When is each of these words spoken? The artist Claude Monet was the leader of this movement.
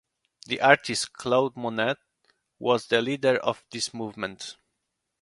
The 0.47 0.59
artist 0.61 1.13
Claude 1.13 1.55
Monet 1.55 1.97
was 2.57 2.87
the 2.87 3.03
leader 3.03 3.35
of 3.37 3.63
this 3.69 3.93
movement. 3.93 4.57